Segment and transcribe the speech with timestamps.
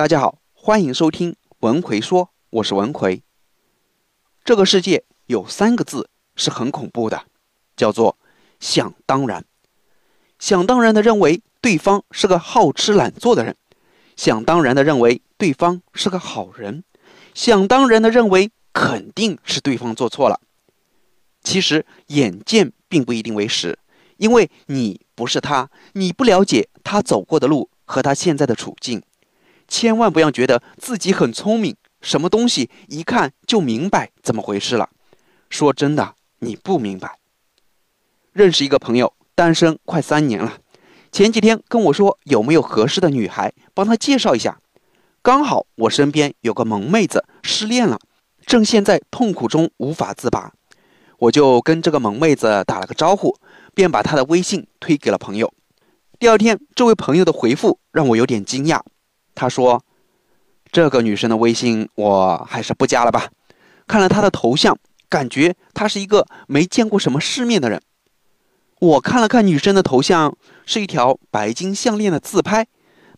[0.00, 3.22] 大家好，欢迎收听文奎说，我是文奎。
[4.42, 7.26] 这个世界有三个字是很恐怖的，
[7.76, 8.16] 叫做
[8.58, 9.44] 想当然。
[10.38, 13.54] 想当然的认为对方是个好吃懒做的人，
[14.16, 16.82] 想当然的认为对方是个好人，
[17.34, 20.40] 想当然的认为肯定是对方做错了。
[21.42, 23.78] 其实眼见并不一定为实，
[24.16, 29.02] 因为你不是他，你不了解他走过的路和他现在的处境。
[29.70, 34.90] 千万不要觉得自己很聪明，什么东西一看就明白怎么回事了。
[35.48, 37.18] 说真的，你不明白。
[38.32, 40.58] 认识一个朋友，单身快三年了，
[41.12, 44.60] 前几天跟我说有没有合适的女孩帮他介绍一下。
[45.22, 47.98] 刚好我身边有个萌妹子失恋了，
[48.44, 50.52] 正陷在痛苦中无法自拔，
[51.18, 53.36] 我就跟这个萌妹子打了个招呼，
[53.74, 55.52] 便把她的微信推给了朋友。
[56.18, 58.80] 第二天，这位朋友的回复让我有点惊讶。
[59.40, 59.82] 他说
[60.70, 63.30] ：“这个女生的微信我还是不加了吧。
[63.86, 64.76] 看了她的头像，
[65.08, 67.80] 感觉她是一个没见过什么世面的人。
[68.80, 72.66] 我看了看女生的头像，是一条白金项链的自拍，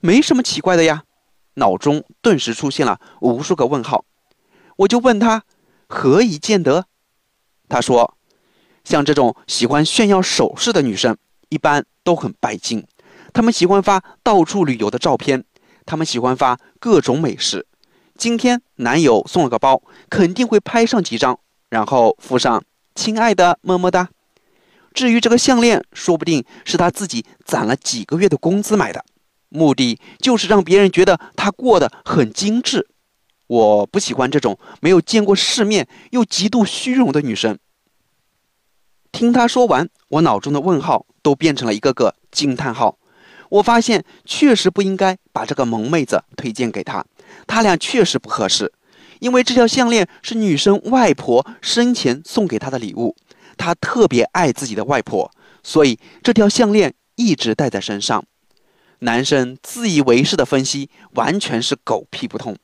[0.00, 1.02] 没什么奇怪的呀。
[1.54, 4.04] 脑中顿时出现了无数个问号。
[4.76, 5.42] 我就问她
[5.88, 6.86] 何以见得？
[7.68, 8.16] 她说：
[8.84, 12.86] 像这种喜欢炫耀首饰的女生，一般都很拜金，
[13.32, 15.44] 她们喜欢发到处旅游的照片。”
[15.84, 17.66] 他们喜欢发各种美食。
[18.16, 21.38] 今天男友送了个包，肯定会拍上几张，
[21.70, 22.62] 然后附上
[22.94, 24.10] “亲爱的，么么哒”。
[24.94, 29.04] 至于这个项链，说不定是他自己攒了几个月的工资买的，
[29.48, 32.88] 目的就是让别人觉得他过得很精致。
[33.46, 37.58] 我不喜欢这种没有见过世面又极度虚荣的女生。
[39.10, 42.98] 听他说完，我脑中的问号都变成了一个个惊叹号。
[43.50, 47.04] 我发现确实不应该把这个萌妹子推荐给他，
[47.46, 48.72] 他俩确实不合适。
[49.20, 53.16] 因为这条项链是女生外婆生前送给她的礼物，
[53.56, 55.30] 她特别爱自己的外婆，
[55.62, 58.24] 所以这条项链一直戴在身上。
[59.00, 62.56] 男生自以为是的分析完全是狗屁不通。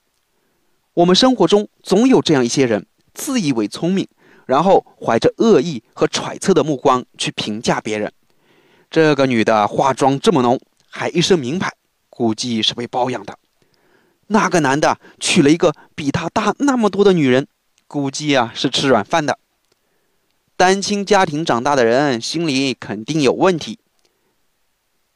[0.94, 4.06] 我们生活中总有这样一些人，自以为聪明，
[4.47, 8.12] 然后怀着恶意和揣测的目光去评价别人。
[8.91, 10.60] 这个女的化妆这么浓。
[10.91, 11.70] 还一身名牌，
[12.19, 13.39] 估计是被包养的。
[14.27, 17.47] 那个男的娶了一个比他大那么多的女人，
[17.87, 19.39] 估计啊是吃软饭的。
[20.56, 23.79] 单亲家庭长大的人心里肯定有问题。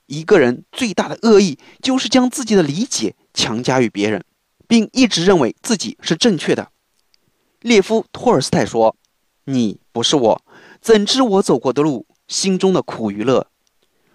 [0.06, 4.24] 一个人最大的恶意就是将自己的理解强加于别人，
[4.68, 6.68] 并一直认为自己是正确的。
[7.58, 8.94] 列夫·托尔斯泰说
[9.46, 10.42] ：“你不是我，
[10.80, 13.48] 怎知我走过的路，心中的苦与乐。”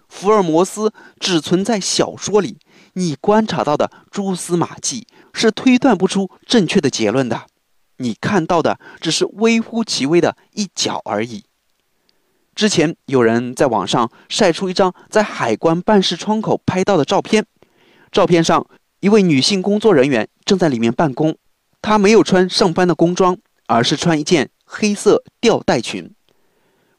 [0.08, 2.56] 福尔摩斯只存在小说里，
[2.94, 7.42] 你观察到的蛛丝马迹是推断不出正确的结论的。
[7.98, 11.44] 你看到的只是微乎其微的一角而已。
[12.54, 17.44] 之前有人在网上晒出一张在海关办事窗口拍到的照片，
[18.10, 18.66] 照片上
[19.00, 21.36] 一位女性工作人员正在里面办公，
[21.80, 26.12] 她没有穿上班的工装，而是穿一件黑色吊带裙。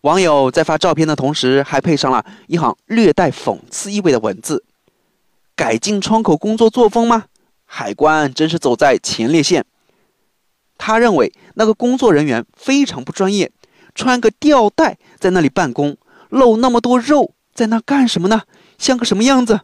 [0.01, 4.63] 网友在发照片的同时，还配上了一行略带讽刺意味的文字
[5.59, 7.25] ：“改进窗口工作作风吗？
[7.65, 9.65] 海关真是走在前列线。”
[10.79, 13.51] 他认为那个工作人员非常不专业，
[13.93, 15.97] 穿个吊带在那里办公，
[16.29, 18.43] 露那么多肉，在那干什么呢？
[18.77, 19.59] 像个什么样子？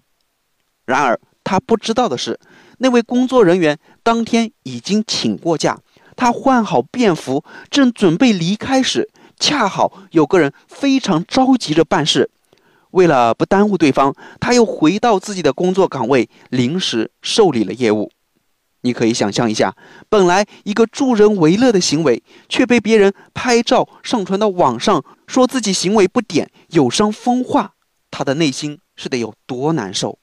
[0.84, 2.38] 然而他不知道的是，
[2.80, 5.80] 那位工作人员当天已经请过假，
[6.18, 9.10] 他换好便服，正准备离开时。
[9.40, 12.30] 恰好有个人非常着急着办事，
[12.96, 18.10] 为了不耽误对方，他又回到自己的工作岗位，临时受理了业务。
[18.82, 19.76] 你可以想象一下，
[20.08, 27.74] 本来一个助人为乐的行为，却被别人拍照上传到网上，说自己行为不点，有伤风化，
[28.10, 30.18] 他的内心是得有多难受？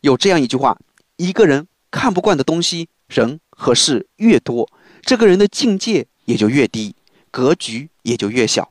[0.00, 0.78] 有这样一句话：
[1.16, 4.70] 一个人看不惯的东西、人和事越多，
[5.02, 6.96] 这个人的境界也就越低。
[7.30, 8.70] 格局也就越小。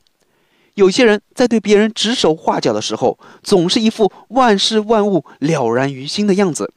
[0.76, 6.70] 有些人在对别人指手画脚的时候，总是一副万事万物了然于心的样子，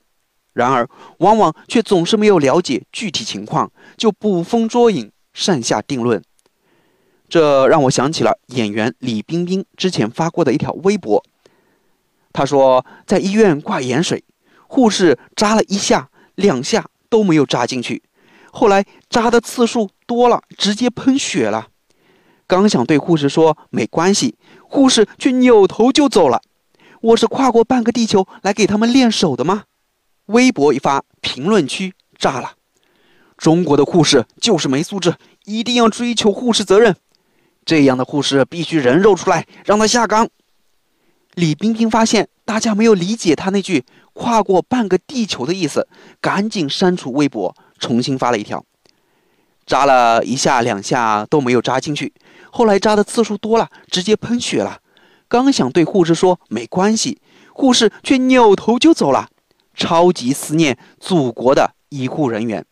[0.53, 6.23] 然而往往却总是没有了解具体情况，就捕风捉影，擅下定论。
[7.27, 11.21] 这让我想起了演员李冰冰之前发过的一条微博。
[12.31, 14.23] 她说，在医院挂盐水，
[14.65, 18.01] 护士扎了一下、两下都没有扎进去，
[18.53, 21.67] 后来扎的次数多了，直接喷血了。
[22.49, 26.41] 刚想对护士说没关系，护士却扭头就走了。
[26.99, 29.65] 我是跨过半个地球来给他们练手的吗？
[30.25, 32.53] 微博一发，评论区炸了。
[33.37, 35.13] 中国的护士就是没素质，
[35.45, 36.95] 一定要追求护士责任。
[37.63, 40.27] 这样的护士必须人肉出来，让他下岗。
[41.35, 45.87] 李冰冰发现大家没有理解他那句“跨过半个地球”的意思，
[46.19, 48.65] 赶紧删除微博，重新发了一条。
[49.67, 52.11] 扎了一下两下都没有扎进去，
[52.51, 54.79] 后来扎的次数多了，直接喷血了。
[55.27, 57.21] 刚想对护士说没关系，
[57.53, 59.29] 护士却扭头就走了。
[59.75, 62.65] 超级思念祖国的医护人员，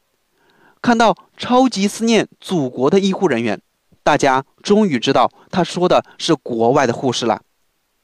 [0.82, 3.62] 看到超级思念祖国的医护人员，
[4.04, 7.42] 大家终于知道他说的是国外的护士了。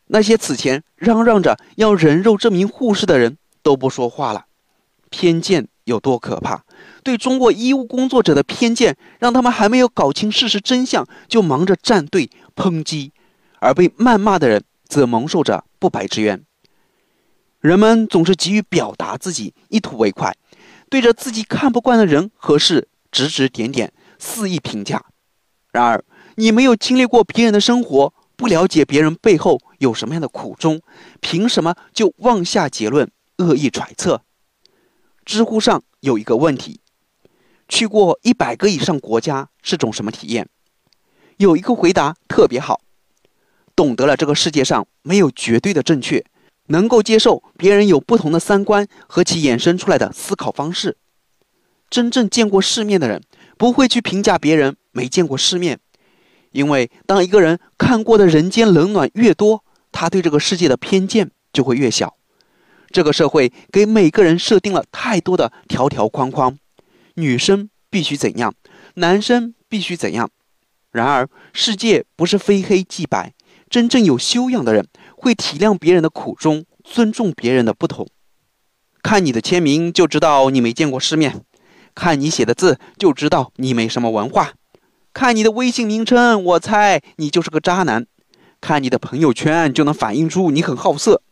[0.07, 4.45] 那些此前嚷嚷着要人肉这名护士的人都不说话了。
[5.13, 6.63] 偏见有多可怕？
[7.03, 13.11] 对中国医务工作者的偏见，让他们还没有搞清事实真相，就忙着站队抨击，
[13.59, 16.43] 而被谩骂的人则蒙受着不白之冤。
[17.59, 20.35] 人们总是急于表达自己，一吐为快，
[20.89, 25.05] 对着自己看不惯的人和事指指点点，肆意评价。
[25.71, 26.03] 然而，
[26.37, 30.81] 你没有经历过别人的生活，不了解别人背后有什么样的苦衷，
[31.21, 34.23] 凭什么就妄下结论、恶意揣测？
[35.25, 36.79] 知乎上有一个问题。
[37.67, 40.47] 去过一百个以上国家是种什么体验？
[41.37, 42.81] 有一个回答特别好，
[43.75, 46.23] 懂得了这个世界上没有绝对的正确，
[46.67, 50.97] 能够接受别人有不同的三观和其衍生出来的思考方式。
[51.89, 53.21] 真正见过世面的人
[53.57, 55.79] 不会去评价别人没见过世面，
[56.51, 62.17] 因为当一个人看过的人间冷暖越多，他对这个世界的偏见就会越小。
[62.93, 66.57] 这个社会给每个人设定了太多的条条框框。
[67.15, 68.53] 女生必须怎样，
[68.95, 70.29] 男生必须怎样。
[70.91, 73.33] 然而，世界不是非黑即白。
[73.67, 74.87] 真正有修养的人
[75.17, 78.07] 会体谅别人的苦衷，尊重别人的不同。
[79.01, 81.41] 看你的签名就知道你没见过世面，
[81.95, 84.53] 看你写的字就知道你没什么文化，
[85.11, 88.05] 看你的微信名称，我猜你就是个渣男。
[88.61, 91.23] 看你的朋友圈就能反映出你很好色。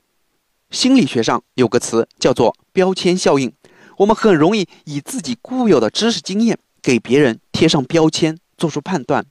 [0.72, 3.54] 心理学上有个词叫做标签效应。
[3.98, 9.26] 我们很容易以自己固有的知识经验给别人贴上标签，做出判断。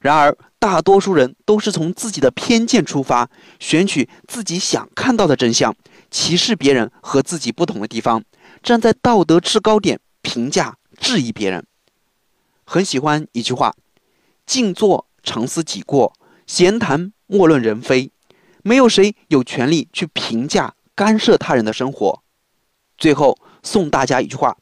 [0.00, 3.28] 然而，大多数人都是从自己的偏见出发，
[3.58, 5.74] 选取自己想看到的真相，
[6.10, 8.22] 歧视别人和自己不同的地方，
[8.62, 11.66] 站在道德制高点评价、质疑别人。
[12.64, 13.74] 很喜欢一句话
[14.46, 16.14] ：“静坐常思己过，
[16.46, 18.10] 闲谈莫论人非。”
[18.64, 22.24] 没有谁有权利去评价、干涉他人的生活。
[22.98, 23.38] 最后。
[23.66, 24.58] 送大家一句话：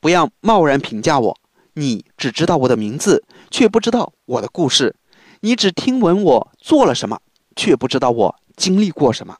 [0.00, 1.38] 不要贸然评价我。
[1.74, 4.94] 你只知道我的名字，却不知道我的故事；
[5.40, 7.20] 你只听闻我做了什么，
[7.54, 9.36] 却不知道我经历过什么。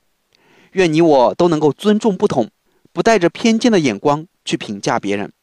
[0.73, 2.51] 愿你我都能够尊重不同，
[2.93, 5.33] 不带着偏见的眼光去评价别人。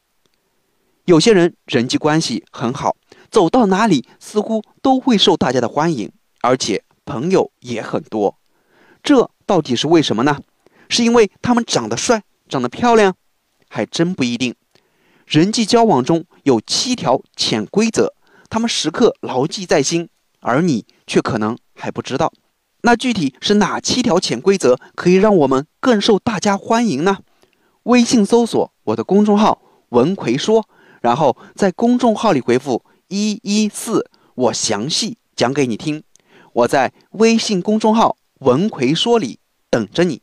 [1.06, 2.94] 有些人人际关系很好，
[3.28, 6.12] 走到哪里似乎都会受大家的欢迎，
[6.42, 8.38] 而且朋友也很多。
[9.02, 10.40] 这到底是为什么呢？
[10.88, 13.14] 是因为他们长得帅，长得漂亮？
[13.68, 14.54] 还真不一定。
[15.26, 18.14] 人际交往中有七条潜规则，
[18.48, 20.08] 他们时刻牢记在心，
[20.40, 22.32] 而你却可能还不知道。
[22.80, 27.18] 那具体是哪七条潜规则，可以让我们更受大家欢迎呢？
[27.82, 29.60] 微信搜索我的公众号
[29.90, 30.66] “文奎说”，
[31.02, 36.02] 然后在公众号里回复“一一四”，我详细讲给你听。
[36.52, 39.38] 我在微信公众号“文奎说”理
[39.70, 40.22] 等着你。